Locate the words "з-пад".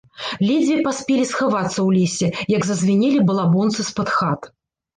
3.95-4.09